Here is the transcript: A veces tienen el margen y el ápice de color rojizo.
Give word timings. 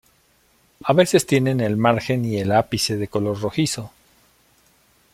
A 0.83 0.93
veces 0.93 1.27
tienen 1.27 1.61
el 1.61 1.77
margen 1.77 2.25
y 2.25 2.37
el 2.37 2.53
ápice 2.53 2.97
de 2.97 3.07
color 3.07 3.39
rojizo. 3.39 3.91